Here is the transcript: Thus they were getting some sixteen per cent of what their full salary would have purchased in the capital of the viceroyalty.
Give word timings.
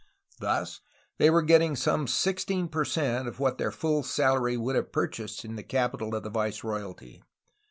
Thus 0.39 0.81
they 1.19 1.29
were 1.29 1.43
getting 1.43 1.75
some 1.75 2.07
sixteen 2.07 2.69
per 2.69 2.83
cent 2.83 3.27
of 3.27 3.39
what 3.39 3.59
their 3.59 3.71
full 3.71 4.01
salary 4.01 4.57
would 4.57 4.75
have 4.75 4.91
purchased 4.91 5.45
in 5.45 5.57
the 5.57 5.63
capital 5.63 6.15
of 6.15 6.23
the 6.23 6.31
viceroyalty. 6.31 7.21